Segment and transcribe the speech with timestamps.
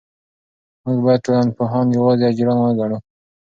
[0.83, 2.97] موږ باید ټولنپوهان یوازې اجیران ونه ګڼو.